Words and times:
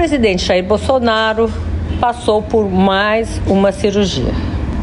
Presidente 0.00 0.46
Jair 0.46 0.64
Bolsonaro 0.64 1.52
passou 2.00 2.40
por 2.40 2.64
mais 2.70 3.38
uma 3.46 3.70
cirurgia. 3.70 4.32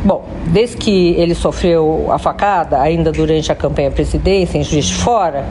Bom, 0.06 0.24
desde 0.46 0.78
que 0.78 1.16
ele 1.18 1.34
sofreu 1.34 2.06
a 2.12 2.20
facada, 2.20 2.80
ainda 2.80 3.12
durante 3.12 3.52
a 3.52 3.56
campanha 3.56 3.90
presidência, 3.90 4.60
em 4.60 4.64
Juiz 4.64 4.86
de 4.86 4.94
Fora, 4.94 5.44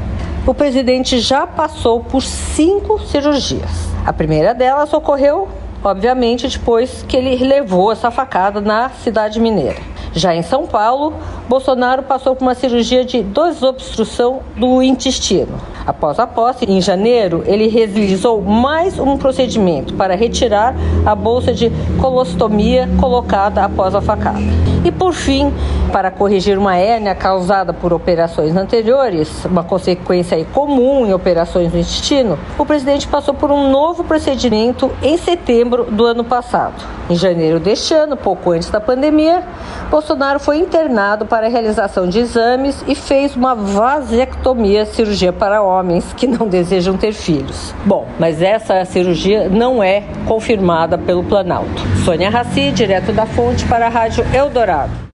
o 0.46 0.54
presidente 0.54 1.18
já 1.18 1.48
passou 1.48 1.98
por 1.98 2.22
cinco 2.22 3.00
cirurgias. 3.00 3.88
A 4.06 4.12
primeira 4.12 4.54
delas 4.54 4.92
ocorreu, 4.92 5.48
obviamente, 5.82 6.46
depois 6.46 7.04
que 7.08 7.16
ele 7.16 7.34
levou 7.44 7.90
essa 7.90 8.08
facada 8.12 8.60
na 8.60 8.90
cidade 8.90 9.40
mineira. 9.40 9.80
Já 10.12 10.32
em 10.32 10.42
São 10.42 10.64
Paulo, 10.64 11.12
Bolsonaro 11.48 12.04
passou 12.04 12.36
por 12.36 12.44
uma 12.44 12.54
cirurgia 12.54 13.04
de 13.04 13.20
desobstrução 13.20 14.42
do 14.56 14.80
intestino. 14.80 15.58
Após 15.86 16.18
a 16.18 16.26
posse, 16.26 16.64
em 16.64 16.80
janeiro, 16.80 17.44
ele 17.46 17.68
realizou 17.68 18.42
mais 18.42 18.98
um 18.98 19.16
procedimento 19.16 19.94
para 19.94 20.16
retirar 20.16 20.74
a 21.04 21.14
bolsa 21.14 21.52
de 21.52 21.70
colostomia 22.00 22.88
colocada 22.98 23.64
após 23.64 23.94
a 23.94 24.00
facada. 24.00 24.40
E 24.84 24.90
por 24.90 25.12
fim, 25.12 25.52
para 25.92 26.10
corrigir 26.10 26.58
uma 26.58 26.76
hérnia 26.76 27.14
causada 27.14 27.72
por 27.72 27.92
operações 27.92 28.56
anteriores, 28.56 29.44
uma 29.44 29.64
consequência 29.64 30.44
comum 30.52 31.06
em 31.06 31.12
operações 31.12 31.72
no 31.72 31.78
intestino, 31.78 32.38
o 32.58 32.66
presidente 32.66 33.06
passou 33.06 33.34
por 33.34 33.50
um 33.50 33.70
novo 33.70 34.04
procedimento 34.04 34.90
em 35.02 35.16
setembro 35.16 35.84
do 35.84 36.04
ano 36.04 36.24
passado. 36.24 36.74
Em 37.08 37.14
janeiro 37.14 37.60
deste 37.60 37.94
ano, 37.94 38.16
pouco 38.16 38.50
antes 38.50 38.68
da 38.68 38.80
pandemia, 38.80 39.44
Bolsonaro 39.90 40.40
foi 40.40 40.58
internado 40.58 41.24
para 41.26 41.46
a 41.46 41.50
realização 41.50 42.08
de 42.08 42.18
exames 42.18 42.84
e 42.88 42.94
fez 42.94 43.36
uma 43.36 43.54
vasectomia, 43.54 44.84
cirurgia 44.84 45.32
para 45.32 45.62
homens 45.76 46.12
que 46.14 46.26
não 46.26 46.48
desejam 46.48 46.96
ter 46.96 47.12
filhos. 47.12 47.74
Bom, 47.84 48.06
mas 48.18 48.40
essa 48.42 48.84
cirurgia 48.84 49.48
não 49.48 49.82
é 49.82 50.02
confirmada 50.26 50.96
pelo 50.96 51.24
Planalto. 51.24 51.82
Sônia 52.04 52.30
Raci, 52.30 52.70
direto 52.72 53.12
da 53.12 53.26
fonte 53.26 53.64
para 53.66 53.86
a 53.86 53.90
Rádio 53.90 54.24
Eldorado. 54.32 55.04